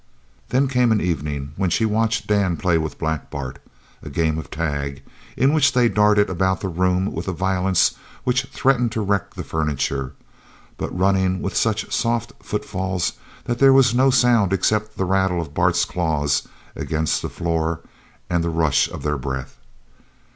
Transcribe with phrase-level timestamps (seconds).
[0.49, 3.59] Then came an evening when she watched Dan play with Black Bart
[4.01, 5.03] a game of tag
[5.37, 7.93] in which they darted about the room with a violence
[8.23, 10.13] which threatened to wreck the furniture,
[10.77, 15.53] but running with such soft footfalls that there was no sound except the rattle of
[15.53, 17.81] Bart's claws against the floor
[18.27, 19.59] and the rush of their breath.